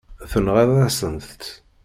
Tenɣiḍ-asent-tt. 0.31 1.43